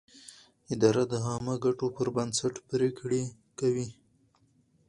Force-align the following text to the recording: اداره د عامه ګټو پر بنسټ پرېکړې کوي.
اداره 0.73 1.03
د 1.11 1.13
عامه 1.25 1.55
ګټو 1.65 1.87
پر 1.95 2.07
بنسټ 2.15 2.55
پرېکړې 2.69 3.23
کوي. 3.59 3.87